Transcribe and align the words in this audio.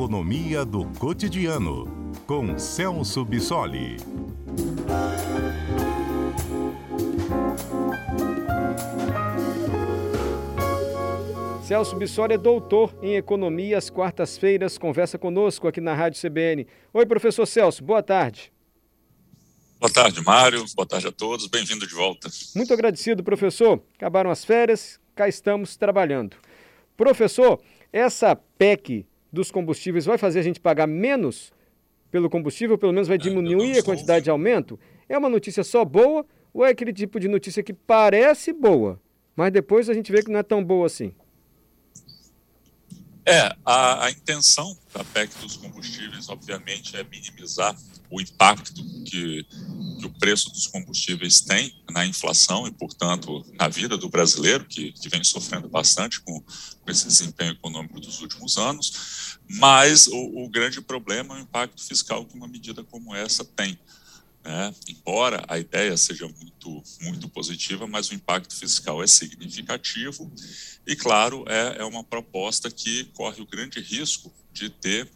Economia 0.00 0.64
do 0.64 0.86
Cotidiano, 0.98 1.84
com 2.26 2.58
Celso 2.58 3.22
Bissoli. 3.22 3.98
Celso 11.62 11.96
Bissoli 11.96 12.32
é 12.32 12.38
doutor 12.38 12.94
em 13.02 13.16
economia 13.16 13.76
às 13.76 13.90
quartas-feiras, 13.90 14.78
conversa 14.78 15.18
conosco 15.18 15.68
aqui 15.68 15.82
na 15.82 15.92
Rádio 15.92 16.18
CBN. 16.18 16.66
Oi, 16.94 17.04
professor 17.04 17.44
Celso, 17.44 17.84
boa 17.84 18.02
tarde. 18.02 18.50
Boa 19.78 19.92
tarde, 19.92 20.24
Mário. 20.24 20.64
Boa 20.74 20.88
tarde 20.88 21.08
a 21.08 21.12
todos. 21.12 21.46
Bem-vindo 21.46 21.86
de 21.86 21.94
volta. 21.94 22.30
Muito 22.56 22.72
agradecido, 22.72 23.22
professor. 23.22 23.82
Acabaram 23.98 24.30
as 24.30 24.46
férias, 24.46 24.98
cá 25.14 25.28
estamos 25.28 25.76
trabalhando. 25.76 26.38
Professor, 26.96 27.60
essa 27.92 28.34
PEC 28.34 29.09
dos 29.32 29.50
combustíveis 29.50 30.04
vai 30.04 30.18
fazer 30.18 30.40
a 30.40 30.42
gente 30.42 30.60
pagar 30.60 30.86
menos 30.86 31.52
pelo 32.10 32.28
combustível, 32.28 32.76
pelo 32.76 32.92
menos 32.92 33.08
vai 33.08 33.16
diminuir 33.16 33.78
a 33.78 33.82
quantidade 33.82 34.24
de 34.24 34.30
aumento? 34.30 34.78
É 35.08 35.16
uma 35.16 35.28
notícia 35.28 35.62
só 35.62 35.84
boa 35.84 36.26
ou 36.52 36.64
é 36.64 36.70
aquele 36.70 36.92
tipo 36.92 37.20
de 37.20 37.28
notícia 37.28 37.62
que 37.62 37.72
parece 37.72 38.52
boa, 38.52 39.00
mas 39.36 39.52
depois 39.52 39.88
a 39.88 39.94
gente 39.94 40.10
vê 40.10 40.22
que 40.22 40.30
não 40.30 40.40
é 40.40 40.42
tão 40.42 40.62
boa 40.64 40.86
assim? 40.86 41.14
É, 43.30 43.56
a, 43.64 44.06
a, 44.06 44.10
intenção 44.10 44.76
da 44.92 45.04
PEC 45.04 45.38
dos 45.38 45.56
combustíveis, 45.56 46.28
obviamente, 46.28 46.96
é 46.96 47.04
minimizar 47.04 47.76
o 48.10 48.20
impacto 48.20 48.74
que, 49.04 49.44
que, 50.00 50.04
o 50.04 50.10
preço 50.18 50.50
dos 50.50 50.66
combustíveis 50.66 51.40
tem 51.40 51.72
na 51.92 52.04
inflação 52.04 52.66
e, 52.66 52.72
portanto, 52.72 53.46
na 53.52 53.68
vida 53.68 53.96
do 53.96 54.08
brasileiro, 54.08 54.64
que, 54.64 54.90
que 54.92 55.08
vem 55.08 55.22
sofrendo 55.22 55.68
bastante 55.68 56.20
com, 56.22 56.40
com, 56.40 56.90
esse 56.90 57.06
desempenho 57.06 57.52
econômico 57.52 58.00
dos 58.00 58.20
últimos 58.20 58.58
anos. 58.58 59.38
Mas 59.48 60.08
o, 60.08 60.44
o 60.44 60.48
grande 60.48 60.80
problema 60.80 61.36
é 61.36 61.38
o 61.38 61.42
impacto 61.42 61.84
fiscal 61.84 62.26
que 62.26 62.34
uma 62.34 62.48
medida 62.48 62.82
como 62.82 63.14
essa 63.14 63.44
tem. 63.44 63.78
Né? 64.44 64.74
Embora 64.88 65.44
a 65.48 65.58
ideia 65.58 65.96
seja 65.96 66.26
muito, 66.26 66.82
muito 67.02 67.28
positiva, 67.28 67.86
mas 67.86 68.10
o 68.10 68.14
impacto 68.14 68.54
fiscal 68.54 69.02
é 69.02 69.06
significativo 69.06 70.30
e, 70.86 70.96
claro, 70.96 71.44
é, 71.46 71.78
é 71.80 71.84
uma 71.84 72.02
proposta 72.02 72.70
que 72.70 73.04
corre 73.14 73.42
o 73.42 73.46
grande 73.46 73.80
risco 73.80 74.32
de 74.52 74.70
ter 74.70 75.08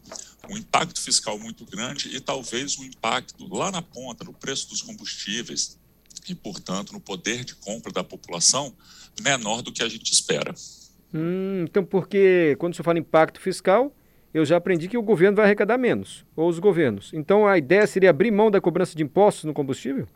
um 0.49 0.59
impacto 0.59 1.01
fiscal 1.01 1.39
muito 1.39 1.65
grande 1.65 2.15
e 2.15 2.21
talvez 2.21 2.79
um 2.79 2.85
impacto 2.85 3.53
lá 3.53 3.71
na 3.71 3.81
ponta, 3.81 4.25
no 4.25 4.33
preço 4.33 4.69
dos 4.69 4.83
combustíveis 4.83 5.79
e, 6.29 6.35
portanto, 6.35 6.93
no 6.93 7.01
poder 7.01 7.45
de 7.45 7.55
compra 7.55 7.93
da 7.93 8.05
população 8.05 8.75
menor 9.23 9.63
do 9.63 9.73
que 9.73 9.83
a 9.83 9.89
gente 9.89 10.13
espera. 10.13 10.55
Hum, 11.13 11.65
então, 11.65 11.85
porque 11.85 12.57
quando 12.59 12.75
você 12.75 12.83
fala 12.83 12.99
impacto 12.99 13.41
fiscal, 13.41 13.95
eu 14.35 14.45
já 14.45 14.57
aprendi 14.57 14.89
que 14.89 14.99
o 14.99 15.03
governo 15.03 15.37
vai 15.37 15.47
arrecadar 15.47 15.79
menos, 15.79 16.25
ou 16.35 16.49
os 16.49 16.59
governos. 16.59 17.11
Então 17.15 17.47
a 17.47 17.57
ideia 17.57 17.87
seria 17.87 18.11
abrir 18.11 18.33
mão 18.33 18.51
da 18.51 18.61
cobrança 18.61 18.97
de 18.97 19.05
impostos 19.05 19.45
no 19.45 19.55
combustível? 19.55 20.09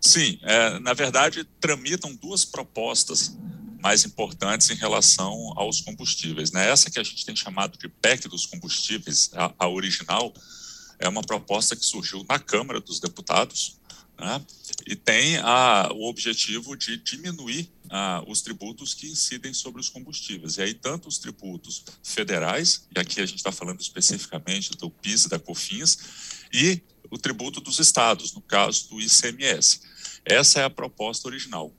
Sim, 0.00 0.38
é, 0.42 0.78
na 0.78 0.94
verdade, 0.94 1.44
tramitam 1.60 2.14
duas 2.14 2.44
propostas 2.44 3.36
mais 3.82 4.04
importantes 4.04 4.70
em 4.70 4.74
relação 4.74 5.52
aos 5.56 5.80
combustíveis. 5.82 6.50
Né? 6.50 6.70
Essa 6.70 6.90
que 6.90 6.98
a 6.98 7.02
gente 7.02 7.24
tem 7.24 7.36
chamado 7.36 7.78
de 7.78 7.88
PEC 7.88 8.28
dos 8.28 8.46
combustíveis, 8.46 9.30
a, 9.34 9.52
a 9.58 9.68
original, 9.68 10.32
é 10.98 11.08
uma 11.08 11.22
proposta 11.22 11.76
que 11.76 11.84
surgiu 11.84 12.24
na 12.28 12.38
Câmara 12.38 12.80
dos 12.80 12.98
Deputados 12.98 13.78
né? 14.18 14.44
e 14.86 14.96
tem 14.96 15.36
a, 15.38 15.90
o 15.92 16.08
objetivo 16.08 16.76
de 16.76 16.96
diminuir 16.96 17.70
ah, 17.90 18.22
os 18.26 18.40
tributos 18.40 18.94
que 18.94 19.06
incidem 19.06 19.52
sobre 19.52 19.80
os 19.80 19.88
combustíveis. 19.88 20.56
E 20.56 20.62
aí, 20.62 20.74
tanto 20.74 21.08
os 21.08 21.18
tributos 21.18 21.84
federais, 22.02 22.86
e 22.94 22.98
aqui 22.98 23.20
a 23.20 23.26
gente 23.26 23.38
está 23.38 23.52
falando 23.52 23.80
especificamente 23.80 24.70
do 24.72 24.90
PIS 24.90 25.24
e 25.24 25.28
da 25.28 25.38
COFINS, 25.38 25.98
e 26.52 26.80
o 27.10 27.18
tributo 27.18 27.60
dos 27.60 27.78
estados, 27.78 28.32
no 28.32 28.40
caso 28.40 28.88
do 28.88 29.00
ICMS. 29.00 29.80
Essa 30.24 30.60
é 30.60 30.64
a 30.64 30.70
proposta 30.70 31.28
original. 31.28 31.72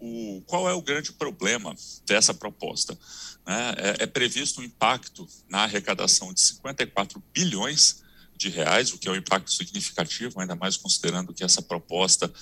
O, 0.00 0.42
qual 0.46 0.68
é 0.68 0.72
o 0.72 0.82
grande 0.82 1.12
problema 1.12 1.74
dessa 2.04 2.34
proposta? 2.34 2.98
É, 3.46 4.02
é, 4.02 4.04
é 4.04 4.06
previsto 4.06 4.60
um 4.60 4.64
impacto 4.64 5.28
na 5.48 5.62
arrecadação 5.62 6.32
de 6.32 6.40
54 6.40 7.22
bilhões 7.32 8.02
de 8.42 8.48
reais, 8.48 8.92
o 8.92 8.98
que 8.98 9.08
é 9.08 9.12
um 9.12 9.16
impacto 9.16 9.52
significativo, 9.52 10.40
ainda 10.40 10.54
mais 10.54 10.76
considerando 10.76 11.32
que 11.32 11.44
essa 11.44 11.62
proposta 11.62 12.32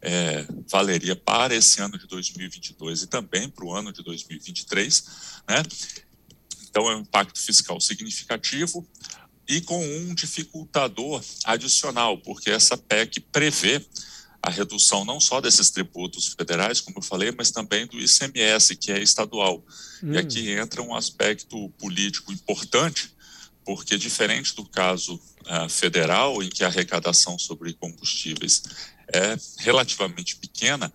é, 0.00 0.46
valeria 0.70 1.16
para 1.16 1.54
esse 1.54 1.80
ano 1.80 1.98
de 1.98 2.06
2022 2.06 3.02
e 3.02 3.06
também 3.06 3.48
para 3.48 3.64
o 3.64 3.74
ano 3.74 3.92
de 3.92 4.02
2023, 4.02 5.04
né? 5.48 5.62
Então 6.70 6.88
é 6.88 6.96
um 6.96 7.00
impacto 7.00 7.40
fiscal 7.40 7.80
significativo 7.80 8.86
e 9.48 9.60
com 9.60 9.84
um 9.84 10.14
dificultador 10.14 11.22
adicional, 11.44 12.18
porque 12.18 12.50
essa 12.50 12.76
PEC 12.76 13.20
prevê 13.20 13.84
a 14.40 14.50
redução 14.50 15.04
não 15.04 15.18
só 15.18 15.40
desses 15.40 15.70
tributos 15.70 16.28
federais, 16.28 16.80
como 16.80 16.98
eu 16.98 17.02
falei, 17.02 17.32
mas 17.36 17.50
também 17.50 17.86
do 17.86 17.98
ICMS, 17.98 18.76
que 18.76 18.92
é 18.92 19.02
estadual. 19.02 19.64
Hum. 20.02 20.12
E 20.12 20.18
aqui 20.18 20.50
entra 20.50 20.82
um 20.82 20.94
aspecto 20.94 21.68
político 21.70 22.32
importante, 22.32 23.10
porque 23.68 23.98
diferente 23.98 24.56
do 24.56 24.64
caso 24.64 25.16
uh, 25.16 25.68
federal, 25.68 26.42
em 26.42 26.48
que 26.48 26.64
a 26.64 26.68
arrecadação 26.68 27.38
sobre 27.38 27.74
combustíveis 27.74 28.62
é 29.12 29.36
relativamente 29.58 30.36
pequena, 30.36 30.90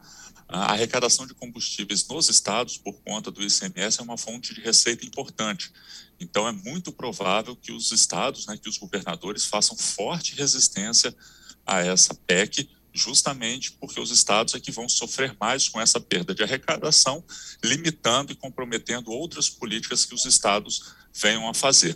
a 0.48 0.72
arrecadação 0.72 1.28
de 1.28 1.36
combustíveis 1.36 2.08
nos 2.08 2.30
estados, 2.30 2.76
por 2.76 2.96
conta 3.04 3.30
do 3.30 3.44
ICMS, 3.44 4.00
é 4.00 4.02
uma 4.02 4.18
fonte 4.18 4.56
de 4.56 4.62
receita 4.62 5.06
importante. 5.06 5.72
Então, 6.20 6.48
é 6.48 6.52
muito 6.52 6.92
provável 6.92 7.56
que 7.56 7.72
os 7.72 7.92
estados, 7.92 8.48
né, 8.48 8.58
que 8.58 8.68
os 8.68 8.80
governadores 8.80 9.46
façam 9.46 9.78
forte 9.78 10.34
resistência 10.34 11.16
a 11.64 11.82
essa 11.82 12.16
PEC, 12.26 12.68
justamente 12.92 13.74
porque 13.74 14.00
os 14.00 14.10
estados 14.10 14.56
é 14.56 14.60
que 14.60 14.72
vão 14.72 14.90
sofrer 14.90 15.38
mais 15.40 15.70
com 15.70 15.80
essa 15.80 16.00
perda 16.00 16.34
de 16.34 16.42
arrecadação, 16.42 17.24
limitando 17.64 18.32
e 18.32 18.36
comprometendo 18.36 19.12
outras 19.12 19.48
políticas 19.48 20.06
que 20.06 20.16
os 20.16 20.26
estados 20.26 20.96
venham 21.14 21.48
a 21.48 21.54
fazer. 21.54 21.96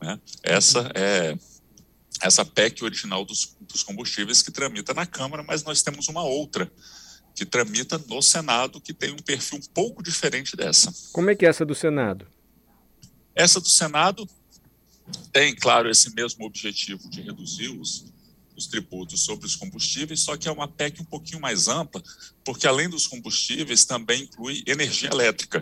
Né? 0.00 0.20
Essa 0.42 0.90
é 0.94 1.36
essa 2.20 2.44
PEC 2.44 2.82
original 2.82 3.24
dos, 3.24 3.56
dos 3.60 3.82
combustíveis 3.82 4.42
que 4.42 4.50
tramita 4.50 4.94
na 4.94 5.04
Câmara, 5.04 5.42
mas 5.42 5.62
nós 5.62 5.82
temos 5.82 6.08
uma 6.08 6.22
outra 6.22 6.70
que 7.34 7.44
tramita 7.44 7.98
no 8.08 8.22
Senado, 8.22 8.80
que 8.80 8.94
tem 8.94 9.12
um 9.12 9.18
perfil 9.18 9.58
um 9.58 9.74
pouco 9.74 10.02
diferente 10.02 10.56
dessa. 10.56 10.92
Como 11.12 11.28
é 11.28 11.34
que 11.34 11.44
é 11.44 11.48
essa 11.48 11.66
do 11.66 11.74
Senado? 11.74 12.26
Essa 13.34 13.60
do 13.60 13.68
Senado 13.68 14.26
tem, 15.30 15.54
claro, 15.54 15.90
esse 15.90 16.14
mesmo 16.14 16.46
objetivo 16.46 17.08
de 17.10 17.20
reduzir 17.20 17.68
os, 17.68 18.06
os 18.56 18.66
tributos 18.66 19.20
sobre 19.20 19.46
os 19.46 19.54
combustíveis, 19.54 20.20
só 20.20 20.36
que 20.36 20.48
é 20.48 20.50
uma 20.50 20.66
PEC 20.66 21.02
um 21.02 21.04
pouquinho 21.04 21.40
mais 21.40 21.68
ampla, 21.68 22.02
porque 22.42 22.66
além 22.66 22.88
dos 22.88 23.06
combustíveis 23.06 23.84
também 23.84 24.22
inclui 24.22 24.64
energia 24.66 25.10
elétrica. 25.10 25.60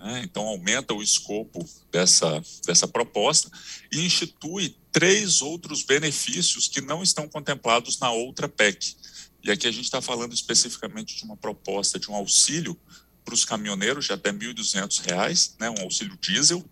Né? 0.00 0.22
Então, 0.24 0.46
aumenta 0.46 0.94
o 0.94 1.02
escopo 1.02 1.68
dessa, 1.92 2.42
dessa 2.66 2.88
proposta 2.88 3.50
e 3.92 4.00
institui 4.00 4.74
três 4.90 5.42
outros 5.42 5.82
benefícios 5.82 6.66
que 6.66 6.80
não 6.80 7.02
estão 7.02 7.28
contemplados 7.28 7.98
na 7.98 8.10
outra 8.10 8.48
PEC. 8.48 8.96
E 9.42 9.50
aqui 9.50 9.66
a 9.66 9.70
gente 9.70 9.84
está 9.84 10.00
falando 10.00 10.32
especificamente 10.32 11.16
de 11.16 11.24
uma 11.24 11.36
proposta 11.36 11.98
de 11.98 12.10
um 12.10 12.14
auxílio 12.14 12.78
para 13.24 13.34
os 13.34 13.44
caminhoneiros 13.44 14.06
de 14.06 14.12
até 14.12 14.30
R$ 14.30 14.38
1.200, 14.38 15.52
né, 15.60 15.70
um 15.70 15.82
auxílio 15.82 16.18
diesel. 16.20 16.64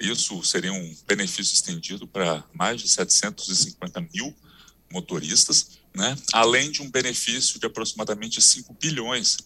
Isso 0.00 0.42
seria 0.44 0.72
um 0.72 0.96
benefício 1.06 1.54
estendido 1.54 2.06
para 2.06 2.44
mais 2.54 2.80
de 2.80 2.88
750 2.88 4.00
mil 4.14 4.34
motoristas, 4.90 5.78
né, 5.94 6.16
além 6.32 6.70
de 6.70 6.80
um 6.80 6.90
benefício 6.90 7.58
de 7.58 7.66
aproximadamente 7.66 8.40
5 8.40 8.72
bilhões 8.74 9.36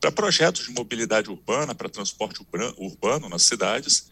para 0.00 0.10
projetos 0.10 0.66
de 0.66 0.72
mobilidade 0.72 1.30
urbana, 1.30 1.74
para 1.74 1.88
transporte 1.88 2.40
urbano 2.78 3.28
nas 3.28 3.42
cidades, 3.42 4.08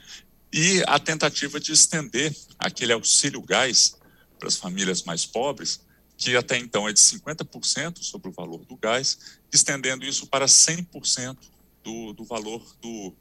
e 0.52 0.82
a 0.86 0.98
tentativa 0.98 1.58
de 1.58 1.72
estender 1.72 2.34
aquele 2.58 2.92
auxílio 2.92 3.40
gás 3.42 3.96
para 4.38 4.48
as 4.48 4.56
famílias 4.56 5.02
mais 5.02 5.24
pobres, 5.24 5.80
que 6.16 6.36
até 6.36 6.58
então 6.58 6.88
é 6.88 6.92
de 6.92 7.00
50% 7.00 8.02
sobre 8.02 8.28
o 8.28 8.32
valor 8.32 8.64
do 8.64 8.76
gás, 8.76 9.18
estendendo 9.52 10.04
isso 10.04 10.26
para 10.26 10.46
100% 10.46 11.36
do, 11.82 12.12
do 12.12 12.24
valor 12.24 12.64
do, 12.80 13.14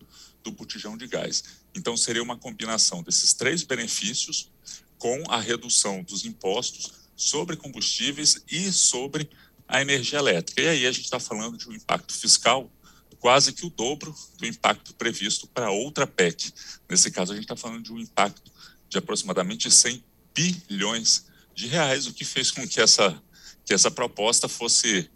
do 0.43 0.51
botijão 0.51 0.97
de 0.97 1.07
gás. 1.07 1.43
Então, 1.75 1.95
seria 1.95 2.23
uma 2.23 2.37
combinação 2.37 3.03
desses 3.03 3.33
três 3.33 3.63
benefícios 3.63 4.49
com 4.97 5.23
a 5.29 5.39
redução 5.39 6.03
dos 6.03 6.25
impostos 6.25 6.91
sobre 7.15 7.55
combustíveis 7.55 8.43
e 8.49 8.71
sobre 8.71 9.29
a 9.67 9.81
energia 9.81 10.19
elétrica. 10.19 10.61
E 10.61 10.67
aí 10.67 10.87
a 10.87 10.91
gente 10.91 11.05
está 11.05 11.19
falando 11.19 11.57
de 11.57 11.69
um 11.69 11.73
impacto 11.73 12.13
fiscal 12.13 12.71
quase 13.19 13.51
que 13.51 13.65
o 13.65 13.69
dobro 13.69 14.13
do 14.37 14.45
impacto 14.45 14.93
previsto 14.93 15.47
para 15.47 15.71
outra 15.71 16.05
PEC. 16.05 16.53
Nesse 16.89 17.11
caso, 17.11 17.31
a 17.31 17.35
gente 17.35 17.45
está 17.45 17.55
falando 17.55 17.83
de 17.83 17.91
um 17.91 17.99
impacto 17.99 18.51
de 18.87 18.97
aproximadamente 18.97 19.69
100 19.69 20.03
bilhões 20.33 21.25
de 21.53 21.67
reais, 21.67 22.05
o 22.07 22.13
que 22.13 22.23
fez 22.23 22.51
com 22.51 22.67
que 22.67 22.79
essa, 22.79 23.21
que 23.65 23.73
essa 23.73 23.89
proposta 23.89 24.47
fosse 24.47 25.09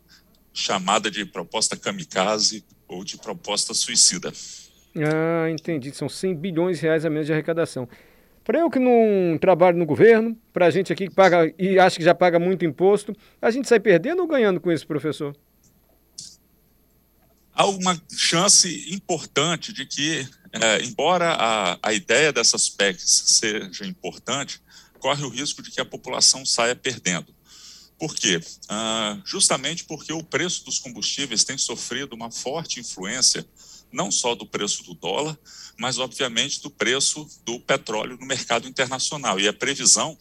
chamada 0.53 1.09
de 1.09 1.23
proposta 1.25 1.77
kamikaze 1.77 2.65
ou 2.87 3.03
de 3.03 3.17
proposta 3.17 3.73
suicida. 3.73 4.33
Ah, 4.95 5.49
entendi. 5.49 5.95
São 5.95 6.09
100 6.09 6.35
bilhões 6.35 6.79
de 6.79 6.83
reais 6.83 7.05
a 7.05 7.09
menos 7.09 7.27
de 7.27 7.33
arrecadação. 7.33 7.87
Para 8.43 8.59
eu 8.59 8.69
que 8.69 8.79
não 8.79 9.37
trabalho 9.37 9.77
no 9.77 9.85
governo, 9.85 10.37
para 10.51 10.65
a 10.65 10.71
gente 10.71 10.91
aqui 10.91 11.07
que 11.07 11.13
paga 11.13 11.53
e 11.57 11.77
acha 11.77 11.97
que 11.97 12.03
já 12.03 12.15
paga 12.15 12.39
muito 12.39 12.65
imposto, 12.65 13.15
a 13.41 13.51
gente 13.51 13.67
sai 13.67 13.79
perdendo 13.79 14.21
ou 14.21 14.27
ganhando 14.27 14.59
com 14.59 14.71
isso, 14.71 14.87
professor? 14.87 15.35
Há 17.53 17.67
uma 17.67 18.01
chance 18.11 18.91
importante 18.91 19.71
de 19.71 19.85
que, 19.85 20.27
é, 20.53 20.83
embora 20.83 21.33
a, 21.33 21.79
a 21.83 21.93
ideia 21.93 22.33
dessas 22.33 22.69
PECs 22.69 23.23
seja 23.27 23.85
importante, 23.85 24.59
corre 24.99 25.23
o 25.23 25.29
risco 25.29 25.61
de 25.61 25.69
que 25.69 25.81
a 25.81 25.85
população 25.85 26.45
saia 26.45 26.75
perdendo. 26.75 27.33
Por 27.99 28.15
quê? 28.15 28.41
Ah, 28.67 29.21
justamente 29.23 29.83
porque 29.83 30.11
o 30.11 30.23
preço 30.23 30.65
dos 30.65 30.79
combustíveis 30.79 31.43
tem 31.43 31.55
sofrido 31.55 32.13
uma 32.13 32.31
forte 32.31 32.79
influência 32.79 33.45
não 33.91 34.11
só 34.11 34.35
do 34.35 34.45
preço 34.45 34.83
do 34.83 34.93
dólar, 34.93 35.37
mas 35.77 35.97
obviamente 35.97 36.61
do 36.61 36.69
preço 36.69 37.27
do 37.45 37.59
petróleo 37.59 38.17
no 38.19 38.25
mercado 38.25 38.67
internacional. 38.67 39.39
E 39.39 39.47
a 39.47 39.53
previsão 39.53 40.17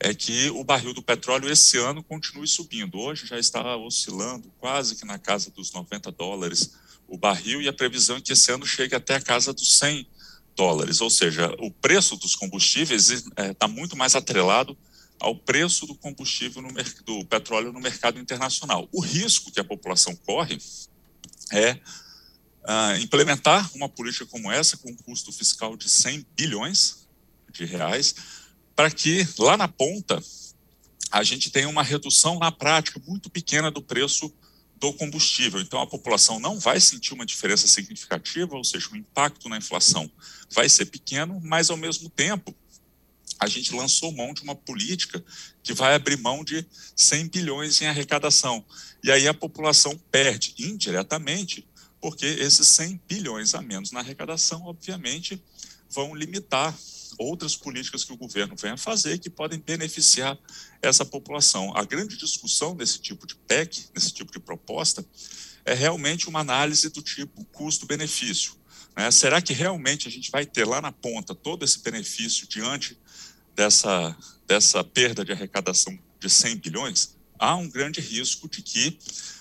é 0.00 0.14
que 0.14 0.50
o 0.50 0.62
barril 0.62 0.94
do 0.94 1.02
petróleo 1.02 1.50
esse 1.50 1.76
ano 1.76 2.02
continue 2.02 2.46
subindo. 2.46 2.98
Hoje 2.98 3.26
já 3.26 3.38
está 3.38 3.76
oscilando 3.76 4.52
quase 4.58 4.96
que 4.96 5.04
na 5.04 5.18
casa 5.18 5.50
dos 5.50 5.72
90 5.72 6.12
dólares 6.12 6.72
o 7.08 7.16
barril 7.16 7.60
e 7.60 7.68
a 7.68 7.72
previsão 7.72 8.16
é 8.16 8.20
que 8.20 8.32
esse 8.32 8.52
ano 8.52 8.66
chegue 8.66 8.94
até 8.94 9.16
a 9.16 9.20
casa 9.20 9.52
dos 9.52 9.78
100 9.78 10.06
dólares. 10.54 11.00
Ou 11.00 11.10
seja, 11.10 11.54
o 11.58 11.70
preço 11.70 12.16
dos 12.16 12.36
combustíveis 12.36 13.10
está 13.10 13.44
é, 13.44 13.54
tá 13.54 13.66
muito 13.66 13.96
mais 13.96 14.14
atrelado 14.14 14.76
ao 15.18 15.34
preço 15.34 15.86
do 15.86 15.94
combustível 15.94 16.62
no 16.62 16.68
do 17.04 17.24
petróleo 17.24 17.72
no 17.72 17.80
mercado 17.80 18.20
internacional. 18.20 18.88
O 18.92 19.00
risco 19.00 19.50
que 19.50 19.58
a 19.58 19.64
população 19.64 20.14
corre 20.14 20.58
é 21.52 21.78
uh, 22.68 23.00
implementar 23.00 23.70
uma 23.74 23.88
política 23.88 24.26
como 24.26 24.52
essa, 24.52 24.76
com 24.76 24.90
um 24.90 24.96
custo 24.96 25.32
fiscal 25.32 25.76
de 25.76 25.88
100 25.88 26.26
bilhões 26.36 27.08
de 27.50 27.64
reais, 27.64 28.14
para 28.76 28.90
que 28.90 29.26
lá 29.38 29.56
na 29.56 29.66
ponta 29.66 30.22
a 31.10 31.22
gente 31.22 31.50
tenha 31.50 31.68
uma 31.68 31.82
redução 31.82 32.38
na 32.38 32.52
prática 32.52 33.00
muito 33.06 33.30
pequena 33.30 33.70
do 33.70 33.80
preço 33.80 34.30
do 34.76 34.92
combustível. 34.92 35.60
Então, 35.60 35.80
a 35.80 35.86
população 35.86 36.38
não 36.38 36.60
vai 36.60 36.78
sentir 36.78 37.14
uma 37.14 37.26
diferença 37.26 37.66
significativa, 37.66 38.54
ou 38.54 38.62
seja, 38.62 38.88
o 38.92 38.96
impacto 38.96 39.48
na 39.48 39.56
inflação 39.56 40.08
vai 40.50 40.68
ser 40.68 40.86
pequeno, 40.86 41.40
mas, 41.42 41.70
ao 41.70 41.76
mesmo 41.76 42.08
tempo, 42.10 42.54
a 43.40 43.48
gente 43.48 43.74
lançou 43.74 44.12
mão 44.12 44.32
de 44.32 44.42
uma 44.42 44.54
política 44.54 45.24
que 45.62 45.72
vai 45.72 45.94
abrir 45.94 46.18
mão 46.18 46.44
de 46.44 46.64
100 46.94 47.28
bilhões 47.28 47.80
em 47.80 47.86
arrecadação. 47.86 48.64
E 49.02 49.10
aí 49.10 49.26
a 49.26 49.34
população 49.34 49.98
perde 50.10 50.54
indiretamente 50.58 51.66
porque 52.00 52.26
esses 52.26 52.66
100 52.68 53.00
bilhões 53.08 53.54
a 53.54 53.62
menos 53.62 53.90
na 53.90 54.00
arrecadação, 54.00 54.62
obviamente, 54.64 55.42
vão 55.90 56.14
limitar 56.14 56.76
outras 57.18 57.56
políticas 57.56 58.04
que 58.04 58.12
o 58.12 58.16
governo 58.16 58.54
vem 58.56 58.72
a 58.72 58.76
fazer 58.76 59.18
que 59.18 59.28
podem 59.28 59.58
beneficiar 59.58 60.38
essa 60.80 61.04
população. 61.04 61.76
A 61.76 61.84
grande 61.84 62.16
discussão 62.16 62.74
nesse 62.74 63.00
tipo 63.00 63.26
de 63.26 63.34
PEC, 63.34 63.86
nesse 63.94 64.12
tipo 64.12 64.30
de 64.30 64.38
proposta, 64.38 65.04
é 65.64 65.74
realmente 65.74 66.28
uma 66.28 66.40
análise 66.40 66.88
do 66.90 67.02
tipo 67.02 67.44
custo-benefício. 67.46 68.52
Né? 68.96 69.10
Será 69.10 69.42
que 69.42 69.52
realmente 69.52 70.06
a 70.06 70.10
gente 70.10 70.30
vai 70.30 70.46
ter 70.46 70.64
lá 70.64 70.80
na 70.80 70.92
ponta 70.92 71.34
todo 71.34 71.64
esse 71.64 71.80
benefício 71.80 72.46
diante 72.46 72.98
dessa, 73.54 74.16
dessa 74.46 74.84
perda 74.84 75.24
de 75.24 75.32
arrecadação 75.32 75.98
de 76.20 76.30
100 76.30 76.56
bilhões? 76.56 77.16
Há 77.38 77.56
um 77.56 77.68
grande 77.68 78.00
risco 78.00 78.48
de 78.48 78.62
que 78.62 78.98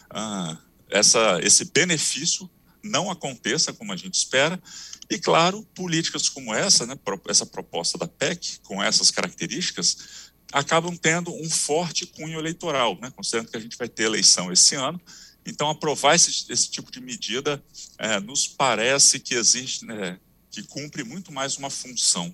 ah, 0.09 0.57
essa, 0.89 1.39
esse 1.41 1.65
benefício 1.65 2.49
não 2.83 3.11
aconteça 3.11 3.73
como 3.73 3.91
a 3.91 3.97
gente 3.97 4.15
espera. 4.15 4.61
E, 5.09 5.17
claro, 5.17 5.63
políticas 5.73 6.27
como 6.27 6.53
essa, 6.53 6.85
né, 6.85 6.95
essa 7.27 7.45
proposta 7.45 7.97
da 7.97 8.07
PEC, 8.07 8.59
com 8.63 8.81
essas 8.81 9.09
características, 9.09 10.31
acabam 10.51 10.95
tendo 10.95 11.33
um 11.33 11.49
forte 11.49 12.05
cunho 12.05 12.39
eleitoral, 12.39 12.97
né, 13.01 13.11
considerando 13.11 13.49
que 13.49 13.57
a 13.57 13.59
gente 13.59 13.77
vai 13.77 13.87
ter 13.87 14.03
eleição 14.03 14.51
esse 14.51 14.75
ano. 14.75 14.99
Então, 15.45 15.69
aprovar 15.69 16.15
esse, 16.15 16.51
esse 16.51 16.69
tipo 16.69 16.91
de 16.91 16.99
medida 16.99 17.63
é, 17.97 18.19
nos 18.19 18.47
parece 18.47 19.19
que 19.19 19.33
existe, 19.33 19.85
né, 19.85 20.19
que 20.51 20.63
cumpre 20.63 21.03
muito 21.03 21.31
mais 21.31 21.57
uma 21.57 21.69
função 21.69 22.33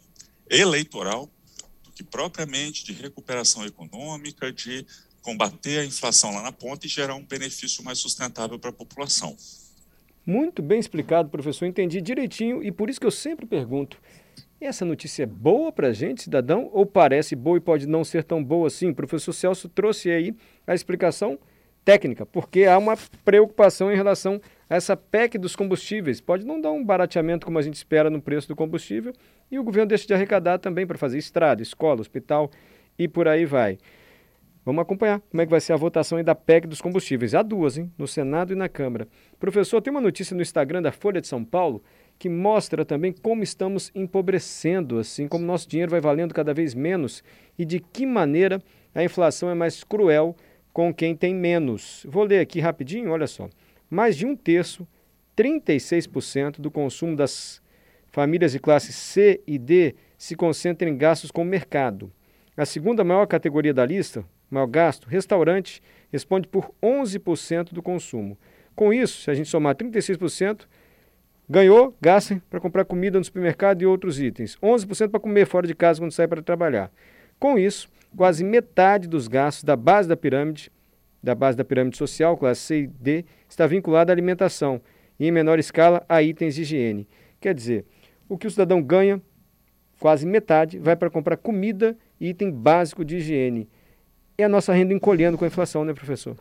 eleitoral 0.50 1.32
do 1.84 1.92
que 1.92 2.04
propriamente 2.04 2.84
de 2.84 2.94
recuperação 2.94 3.66
econômica, 3.66 4.52
de 4.52 4.86
combater 5.24 5.80
a 5.80 5.86
inflação 5.86 6.36
lá 6.36 6.44
na 6.44 6.52
ponta 6.52 6.86
e 6.86 6.90
gerar 6.90 7.16
um 7.16 7.26
benefício 7.26 7.84
mais 7.84 7.98
sustentável 7.98 8.60
para 8.60 8.70
a 8.70 8.74
população. 8.74 9.36
Muito 10.26 10.62
bem 10.62 10.80
explicado, 10.80 11.30
professor. 11.30 11.66
Entendi 11.66 12.00
direitinho 12.00 12.64
e 12.64 12.72
por 12.72 12.90
isso 12.90 13.00
que 13.00 13.08
eu 13.08 13.12
sempre 13.12 13.46
pergunto: 13.46 13.98
essa 14.62 14.86
notícia 14.86 15.24
é 15.24 15.26
boa 15.26 15.72
para 15.72 15.88
a 15.88 15.94
gente, 15.94 16.24
cidadão, 16.24 16.70
ou 16.72 16.86
parece 16.86 17.36
boa 17.36 17.58
e 17.58 17.62
pode 17.62 17.88
não 17.88 18.04
ser 18.04 18.24
tão 18.24 18.44
boa 18.44 18.68
assim? 18.68 18.90
O 18.90 18.96
professor 18.96 19.34
Celso 19.34 19.68
trouxe 19.68 20.12
aí 20.12 20.36
a 20.68 20.76
explicação 20.76 21.40
técnica, 21.84 22.26
porque 22.26 22.66
há 22.66 22.78
uma 22.78 22.98
preocupação 23.26 23.92
em 23.92 23.96
relação 23.96 24.40
a 24.70 24.76
essa 24.76 24.96
PEC 24.96 25.38
dos 25.38 25.56
combustíveis. 25.56 26.22
Pode 26.22 26.46
não 26.46 26.62
dar 26.62 26.72
um 26.72 26.84
barateamento 26.84 27.46
como 27.46 27.60
a 27.60 27.62
gente 27.62 27.76
espera 27.76 28.10
no 28.10 28.22
preço 28.22 28.48
do 28.48 28.56
combustível 28.56 29.14
e 29.52 29.60
o 29.60 29.64
governo 29.64 29.90
deixa 29.90 30.08
de 30.08 30.14
arrecadar 30.14 30.60
também 30.60 30.88
para 30.88 30.98
fazer 30.98 31.18
estrada, 31.18 31.62
escola, 31.62 32.00
hospital 32.00 32.50
e 32.98 33.08
por 33.08 33.28
aí 33.28 33.46
vai. 33.46 33.78
Vamos 34.66 34.82
acompanhar 34.82 35.20
como 35.20 35.42
é 35.42 35.46
que 35.46 35.52
vai 35.52 35.60
ser 35.60 35.74
a 35.74 35.78
votação 35.78 36.24
da 36.24 36.34
PEC 36.34 36.68
dos 36.68 36.80
combustíveis. 36.80 37.36
Há 37.36 37.42
duas, 37.42 37.78
hein? 37.78 37.92
No 37.98 38.08
Senado 38.08 38.54
e 38.54 38.56
na 38.56 38.70
Câmara. 38.70 39.08
Professor, 39.38 39.82
tem 39.82 39.92
uma 39.92 40.00
notícia 40.00 40.34
no 40.36 40.42
Instagram 40.42 40.82
da 40.82 40.92
Folha 40.92 41.20
de 41.20 41.28
São 41.28 41.44
Paulo 41.44 41.84
que 42.18 42.30
mostra 42.30 42.86
também 42.86 43.12
como 43.12 43.44
estamos 43.44 43.92
empobrecendo, 43.94 45.00
assim, 45.00 45.28
como 45.28 45.44
nosso 45.46 45.68
dinheiro 45.68 45.92
vai 45.92 46.00
valendo 46.00 46.34
cada 46.34 46.54
vez 46.54 46.74
menos 46.74 47.22
e 47.60 47.66
de 47.66 47.80
que 47.80 48.06
maneira 48.06 48.62
a 48.96 49.04
inflação 49.04 49.50
é 49.50 49.54
mais 49.54 49.84
cruel 49.84 50.36
com 50.72 50.94
quem 50.94 51.16
tem 51.16 51.36
menos. 51.36 52.06
Vou 52.10 52.24
ler 52.24 52.40
aqui 52.40 52.62
rapidinho, 52.62 53.12
olha 53.12 53.28
só. 53.28 53.50
Mais 53.90 54.16
de 54.16 54.26
um 54.26 54.36
terço, 54.36 54.88
36% 55.36 56.62
do 56.62 56.72
consumo 56.72 57.16
das 57.16 57.62
famílias 58.10 58.54
de 58.54 58.60
classe 58.60 58.94
C 58.94 59.42
e 59.46 59.58
D 59.58 59.96
se 60.18 60.36
concentra 60.36 60.90
em 60.90 60.98
gastos 60.98 61.32
com 61.32 61.42
o 61.42 61.46
mercado. 61.46 62.12
A 62.56 62.66
segunda 62.66 63.04
maior 63.04 63.26
categoria 63.26 63.74
da 63.74 63.86
lista, 63.86 64.24
maior 64.54 64.68
gasto, 64.68 65.08
restaurante 65.08 65.82
responde 66.12 66.48
por 66.48 66.72
11% 66.82 67.74
do 67.74 67.82
consumo. 67.82 68.38
Com 68.76 68.94
isso, 68.94 69.22
se 69.22 69.32
a 69.32 69.34
gente 69.34 69.50
somar 69.50 69.76
36%, 69.76 70.68
ganhou, 71.50 71.96
gasta 72.00 72.42
para 72.50 72.60
comprar 72.60 72.86
comida 72.86 73.18
no 73.18 73.26
supermercado 73.26 73.82
e 73.82 73.86
outros 73.86 74.20
itens. 74.20 74.58
11% 74.62 75.10
para 75.10 75.20
comer 75.20 75.46
fora 75.46 75.68
de 75.68 75.76
casa 75.76 76.00
quando 76.00 76.12
sai 76.12 76.28
para 76.28 76.42
trabalhar. 76.42 76.92
Com 77.40 77.58
isso, 77.58 77.90
quase 78.16 78.44
metade 78.44 79.08
dos 79.08 79.28
gastos 79.28 79.64
da 79.64 79.76
base 79.76 80.08
da 80.08 80.16
pirâmide, 80.16 80.72
da 81.22 81.34
base 81.34 81.58
da 81.58 81.64
pirâmide 81.64 81.98
social, 81.98 82.38
classe 82.38 82.62
C 82.62 82.82
e 82.82 82.88
D, 82.88 83.26
está 83.50 83.66
vinculada 83.66 84.12
à 84.12 84.14
alimentação 84.14 84.82
e, 85.20 85.28
em 85.28 85.32
menor 85.32 85.58
escala, 85.60 86.06
a 86.08 86.22
itens 86.22 86.56
de 86.56 86.62
higiene. 86.62 87.08
Quer 87.40 87.54
dizer, 87.54 87.86
o 88.30 88.38
que 88.38 88.48
o 88.48 88.52
cidadão 88.52 88.82
ganha, 88.82 89.22
quase 90.00 90.26
metade, 90.26 90.80
vai 90.80 90.96
para 90.96 91.10
comprar 91.10 91.38
comida 91.38 91.98
e 92.20 92.30
item 92.30 92.52
básico 92.52 93.04
de 93.04 93.18
higiene 93.18 93.70
e 94.38 94.44
a 94.44 94.50
nossa 94.50 94.74
renda 94.74 94.94
encolhendo 94.94 95.38
com 95.38 95.46
a 95.46 95.48
inflação, 95.48 95.86
né, 95.86 95.94
professor? 95.94 96.38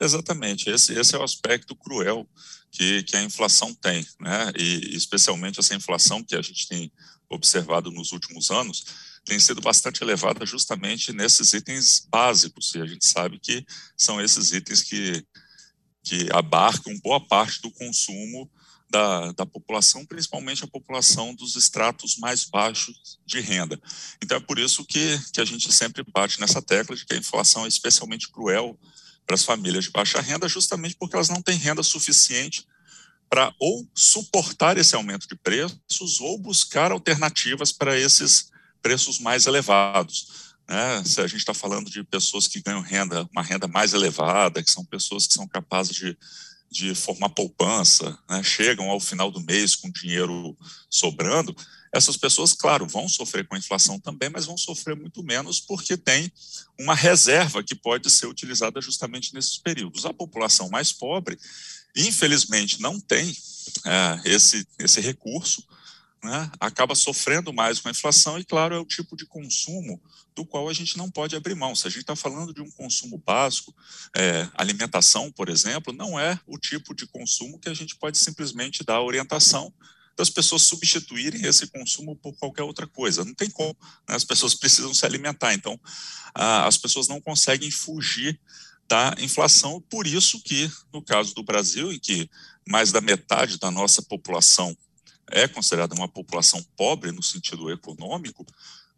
Exatamente, 0.00 0.70
esse, 0.70 0.98
esse 0.98 1.14
é 1.14 1.18
o 1.18 1.22
aspecto 1.22 1.76
cruel 1.76 2.26
que, 2.70 3.02
que 3.02 3.16
a 3.16 3.22
inflação 3.22 3.74
tem, 3.74 4.06
né? 4.18 4.50
E 4.56 4.96
especialmente 4.96 5.60
essa 5.60 5.74
inflação 5.74 6.22
que 6.24 6.34
a 6.34 6.40
gente 6.40 6.66
tem 6.66 6.90
observado 7.28 7.90
nos 7.90 8.12
últimos 8.12 8.50
anos 8.50 8.84
tem 9.24 9.38
sido 9.38 9.60
bastante 9.60 10.02
elevada 10.02 10.46
justamente 10.46 11.12
nesses 11.12 11.52
itens 11.52 12.06
básicos, 12.10 12.74
e 12.74 12.80
a 12.80 12.86
gente 12.86 13.04
sabe 13.04 13.38
que 13.38 13.64
são 13.96 14.20
esses 14.20 14.52
itens 14.52 14.82
que, 14.82 15.24
que 16.02 16.28
abarcam 16.32 16.98
boa 17.00 17.20
parte 17.20 17.60
do 17.60 17.70
consumo 17.70 18.50
da, 18.90 19.30
da 19.32 19.46
população, 19.46 20.04
principalmente 20.04 20.64
a 20.64 20.66
população 20.66 21.32
dos 21.32 21.54
estratos 21.54 22.16
mais 22.16 22.44
baixos 22.44 23.20
de 23.24 23.40
renda. 23.40 23.80
Então 24.20 24.36
é 24.36 24.40
por 24.40 24.58
isso 24.58 24.84
que, 24.84 25.18
que 25.32 25.40
a 25.40 25.44
gente 25.44 25.72
sempre 25.72 26.04
bate 26.12 26.40
nessa 26.40 26.60
tecla 26.60 26.96
de 26.96 27.06
que 27.06 27.14
a 27.14 27.18
inflação 27.18 27.64
é 27.64 27.68
especialmente 27.68 28.28
cruel 28.28 28.78
para 29.24 29.36
as 29.36 29.44
famílias 29.44 29.84
de 29.84 29.90
baixa 29.90 30.20
renda, 30.20 30.48
justamente 30.48 30.96
porque 30.98 31.14
elas 31.14 31.28
não 31.28 31.40
têm 31.40 31.56
renda 31.56 31.84
suficiente 31.84 32.66
para 33.28 33.54
ou 33.60 33.88
suportar 33.94 34.76
esse 34.76 34.96
aumento 34.96 35.28
de 35.28 35.36
preços 35.36 36.20
ou 36.20 36.36
buscar 36.36 36.90
alternativas 36.90 37.70
para 37.70 37.96
esses 37.96 38.50
preços 38.82 39.20
mais 39.20 39.46
elevados. 39.46 40.56
Né? 40.68 41.04
Se 41.04 41.20
a 41.20 41.28
gente 41.28 41.38
está 41.38 41.54
falando 41.54 41.88
de 41.88 42.02
pessoas 42.02 42.48
que 42.48 42.60
ganham 42.60 42.80
renda, 42.80 43.28
uma 43.30 43.42
renda 43.42 43.68
mais 43.68 43.92
elevada, 43.92 44.62
que 44.64 44.70
são 44.70 44.84
pessoas 44.84 45.28
que 45.28 45.34
são 45.34 45.46
capazes 45.46 45.94
de 45.94 46.18
de 46.70 46.94
formar 46.94 47.30
poupança, 47.30 48.16
né, 48.28 48.42
chegam 48.42 48.88
ao 48.90 49.00
final 49.00 49.30
do 49.30 49.40
mês 49.40 49.74
com 49.74 49.90
dinheiro 49.90 50.56
sobrando, 50.88 51.54
essas 51.92 52.16
pessoas, 52.16 52.52
claro, 52.52 52.86
vão 52.86 53.08
sofrer 53.08 53.46
com 53.46 53.56
a 53.56 53.58
inflação 53.58 53.98
também, 53.98 54.30
mas 54.30 54.46
vão 54.46 54.56
sofrer 54.56 54.94
muito 54.94 55.22
menos 55.24 55.58
porque 55.58 55.96
tem 55.96 56.30
uma 56.78 56.94
reserva 56.94 57.64
que 57.64 57.74
pode 57.74 58.08
ser 58.08 58.26
utilizada 58.26 58.80
justamente 58.80 59.34
nesses 59.34 59.58
períodos. 59.58 60.06
A 60.06 60.14
população 60.14 60.68
mais 60.68 60.92
pobre, 60.92 61.36
infelizmente, 61.96 62.80
não 62.80 63.00
tem 63.00 63.36
é, 63.84 64.20
esse, 64.24 64.64
esse 64.78 65.00
recurso, 65.00 65.64
né, 66.22 66.50
acaba 66.60 66.94
sofrendo 66.94 67.52
mais 67.52 67.80
com 67.80 67.88
a 67.88 67.90
inflação 67.90 68.38
e, 68.38 68.44
claro, 68.44 68.74
é 68.74 68.78
o 68.78 68.84
tipo 68.84 69.16
de 69.16 69.24
consumo 69.24 70.00
do 70.34 70.44
qual 70.44 70.68
a 70.68 70.72
gente 70.72 70.96
não 70.96 71.10
pode 71.10 71.34
abrir 71.34 71.54
mão. 71.54 71.74
Se 71.74 71.86
a 71.86 71.90
gente 71.90 72.02
está 72.02 72.14
falando 72.14 72.52
de 72.52 72.60
um 72.60 72.70
consumo 72.70 73.18
básico, 73.18 73.74
é, 74.16 74.48
alimentação, 74.54 75.32
por 75.32 75.48
exemplo, 75.48 75.92
não 75.92 76.20
é 76.20 76.38
o 76.46 76.58
tipo 76.58 76.94
de 76.94 77.06
consumo 77.06 77.58
que 77.58 77.68
a 77.68 77.74
gente 77.74 77.96
pode 77.96 78.18
simplesmente 78.18 78.84
dar 78.84 79.00
orientação 79.00 79.72
das 80.16 80.28
pessoas 80.28 80.62
substituírem 80.62 81.46
esse 81.46 81.66
consumo 81.68 82.14
por 82.14 82.36
qualquer 82.36 82.62
outra 82.62 82.86
coisa. 82.86 83.24
Não 83.24 83.34
tem 83.34 83.48
como. 83.48 83.74
Né? 84.06 84.14
As 84.14 84.24
pessoas 84.24 84.54
precisam 84.54 84.92
se 84.92 85.06
alimentar. 85.06 85.54
Então, 85.54 85.80
as 86.34 86.76
pessoas 86.76 87.08
não 87.08 87.20
conseguem 87.20 87.70
fugir 87.70 88.38
da 88.86 89.14
inflação. 89.18 89.80
Por 89.80 90.06
isso 90.06 90.42
que, 90.42 90.70
no 90.92 91.02
caso 91.02 91.34
do 91.34 91.42
Brasil, 91.42 91.90
em 91.90 91.98
que 91.98 92.28
mais 92.68 92.92
da 92.92 93.00
metade 93.00 93.58
da 93.58 93.70
nossa 93.70 94.02
população 94.02 94.76
é 95.30 95.48
considerada 95.48 95.94
uma 95.94 96.08
população 96.08 96.62
pobre 96.76 97.12
no 97.12 97.22
sentido 97.22 97.70
econômico, 97.70 98.44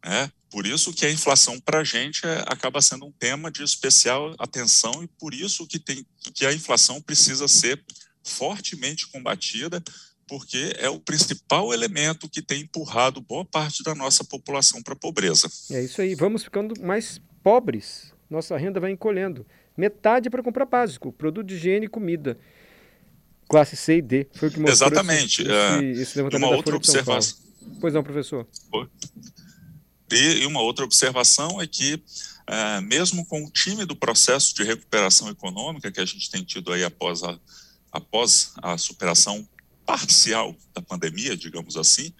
é 0.04 0.28
por 0.50 0.66
isso 0.66 0.92
que 0.92 1.06
a 1.06 1.10
inflação 1.10 1.60
para 1.60 1.78
a 1.78 1.84
gente 1.84 2.26
é, 2.26 2.42
acaba 2.46 2.82
sendo 2.82 3.06
um 3.06 3.12
tema 3.12 3.50
de 3.50 3.62
especial 3.62 4.34
atenção 4.38 5.02
e 5.02 5.06
por 5.06 5.32
isso 5.32 5.66
que, 5.66 5.78
tem, 5.78 6.04
que 6.34 6.44
a 6.44 6.52
inflação 6.52 7.00
precisa 7.00 7.46
ser 7.46 7.82
fortemente 8.22 9.08
combatida, 9.08 9.82
porque 10.26 10.74
é 10.78 10.88
o 10.88 10.98
principal 10.98 11.72
elemento 11.72 12.28
que 12.28 12.42
tem 12.42 12.62
empurrado 12.62 13.20
boa 13.20 13.44
parte 13.44 13.82
da 13.82 13.94
nossa 13.94 14.24
população 14.24 14.82
para 14.82 14.94
a 14.94 14.96
pobreza. 14.96 15.48
É 15.70 15.82
isso 15.82 16.00
aí, 16.00 16.14
vamos 16.14 16.42
ficando 16.42 16.80
mais 16.82 17.20
pobres, 17.42 18.12
nossa 18.28 18.56
renda 18.56 18.80
vai 18.80 18.90
encolhendo. 18.90 19.46
Metade 19.76 20.28
para 20.28 20.42
comprar 20.42 20.66
básico, 20.66 21.12
produto 21.12 21.46
de 21.46 21.54
higiene 21.54 21.86
e 21.86 21.88
comida 21.88 22.38
classe 23.52 23.76
C 23.76 23.98
e 23.98 24.02
D. 24.02 24.26
Foi 24.32 24.48
o 24.48 24.50
que 24.50 24.58
mostrou 24.58 24.88
Exatamente. 24.88 25.42
Esse, 25.42 25.52
é, 25.52 25.84
esse 25.90 26.16
levantamento 26.16 26.48
uma 26.48 26.56
outra 26.56 26.74
observação. 26.74 27.38
Pois 27.78 27.92
não, 27.92 28.02
professor. 28.02 28.48
E 30.10 30.46
uma 30.46 30.62
outra 30.62 30.86
observação 30.86 31.60
é 31.60 31.66
que, 31.66 32.02
é, 32.46 32.80
mesmo 32.80 33.26
com 33.26 33.44
o 33.44 33.50
time 33.50 33.84
do 33.84 33.94
processo 33.94 34.54
de 34.54 34.62
recuperação 34.62 35.28
econômica 35.28 35.92
que 35.92 36.00
a 36.00 36.04
gente 36.04 36.30
tem 36.30 36.42
tido 36.42 36.72
aí 36.72 36.82
após 36.82 37.22
a, 37.22 37.38
após 37.92 38.52
a 38.62 38.78
superação 38.78 39.46
parcial 39.84 40.56
da 40.72 40.80
pandemia, 40.80 41.36
digamos 41.36 41.76
assim, 41.76 42.10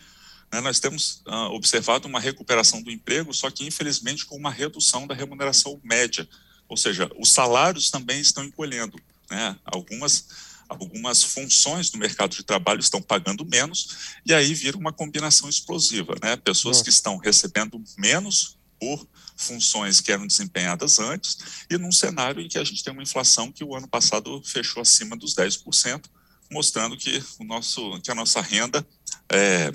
né, 0.53 0.61
nós 0.61 0.81
temos 0.81 1.23
uh, 1.27 1.51
observado 1.55 2.07
uma 2.07 2.21
recuperação 2.21 2.83
do 2.83 2.91
emprego, 2.91 3.33
só 3.33 3.51
que 3.51 3.67
infelizmente 3.67 4.27
com 4.27 4.37
uma 4.37 4.51
redução 4.51 5.07
da 5.07 5.15
remuneração 5.15 5.81
média, 5.83 6.29
ou 6.69 6.77
seja, 6.77 7.11
os 7.19 7.33
salários 7.33 7.91
também 7.91 8.21
estão 8.21 8.45
encolhendo. 8.45 9.01
Né? 9.31 9.57
Algumas 9.65 10.52
algumas 10.81 11.23
funções 11.23 11.91
do 11.91 11.99
mercado 11.99 12.35
de 12.35 12.43
trabalho 12.43 12.81
estão 12.81 13.01
pagando 13.01 13.45
menos, 13.45 14.17
e 14.25 14.33
aí 14.33 14.55
vira 14.55 14.77
uma 14.77 14.93
combinação 14.93 15.49
explosiva, 15.49 16.15
né? 16.23 16.37
Pessoas 16.37 16.79
Nossa. 16.79 16.85
que 16.85 16.91
estão 16.91 17.17
recebendo 17.17 17.83
menos 17.99 18.59
por 18.79 19.07
funções 19.37 20.01
que 20.01 20.11
eram 20.11 20.27
desempenhadas 20.27 20.99
antes, 20.99 21.65
e 21.71 21.79
num 21.79 21.93
cenário 21.93 22.41
em 22.41 22.49
que 22.49 22.59
a 22.59 22.65
gente 22.65 22.83
tem 22.83 22.93
uma 22.93 23.03
inflação 23.03 23.53
que 23.53 23.63
o 23.63 23.77
ano 23.77 23.89
passado 23.89 24.43
fechou 24.45 24.83
acima 24.83 25.17
dos 25.17 25.35
10%, 25.35 26.05
mostrando 26.51 26.97
que, 26.97 27.23
o 27.39 27.45
nosso, 27.45 28.01
que 28.01 28.11
a 28.11 28.15
nossa 28.15 28.41
renda 28.41 28.87
é, 29.31 29.71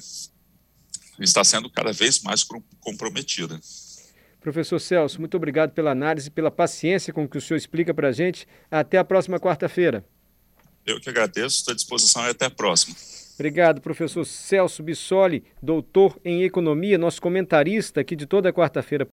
está 1.19 1.43
sendo 1.43 1.69
cada 1.69 1.91
vez 1.91 2.21
mais 2.21 2.45
comprometida. 2.79 3.59
Professor 4.39 4.79
Celso, 4.79 5.19
muito 5.19 5.35
obrigado 5.35 5.71
pela 5.71 5.91
análise, 5.91 6.29
pela 6.29 6.51
paciência 6.51 7.11
com 7.11 7.27
que 7.27 7.37
o 7.37 7.41
senhor 7.41 7.57
explica 7.57 7.93
para 7.93 8.09
a 8.09 8.11
gente. 8.11 8.47
Até 8.69 8.97
a 8.97 9.03
próxima 9.03 9.39
quarta-feira. 9.39 10.05
Eu 10.87 11.01
que 11.01 11.09
agradeço, 11.09 11.57
estou 11.57 11.73
à 11.73 11.75
disposição 11.75 12.25
e 12.25 12.29
até 12.29 12.45
a 12.45 12.49
próxima. 12.49 12.95
Obrigado, 13.35 13.81
professor 13.81 14.25
Celso 14.25 14.81
Bissoli, 14.81 15.43
doutor 15.61 16.19
em 16.25 16.43
economia, 16.43 16.97
nosso 16.97 17.21
comentarista 17.21 18.01
aqui 18.01 18.15
de 18.15 18.25
toda 18.25 18.51
quarta-feira. 18.51 19.05